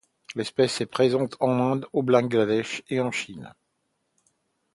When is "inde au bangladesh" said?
1.59-2.81